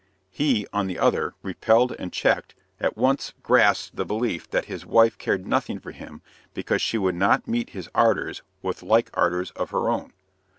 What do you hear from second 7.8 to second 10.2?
ardors with like ardors of her own.